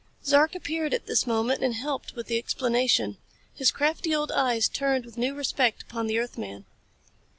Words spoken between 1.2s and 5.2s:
moment and helped with the explanation. His crafty old eyes turned with